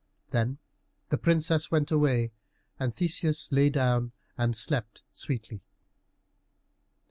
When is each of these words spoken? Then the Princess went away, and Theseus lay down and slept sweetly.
Then 0.31 0.57
the 1.09 1.17
Princess 1.19 1.69
went 1.69 1.91
away, 1.91 2.31
and 2.79 2.91
Theseus 2.91 3.51
lay 3.51 3.69
down 3.69 4.13
and 4.35 4.55
slept 4.55 5.03
sweetly. 5.13 5.61